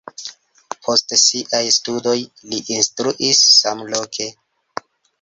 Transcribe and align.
Post 0.87 1.13
siaj 1.25 1.61
studoj 1.77 2.15
li 2.55 2.63
instruis 2.79 3.47
samloke. 3.61 4.31